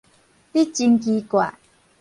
[0.51, 1.53] 你真奇怪